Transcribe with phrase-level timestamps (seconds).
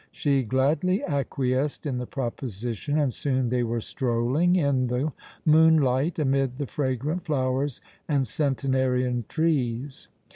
[0.11, 5.13] She gladly acquiesced in the proposition and soon they were strolling in the
[5.45, 10.07] moonlight amid the fragrant flowers and centenarian trees.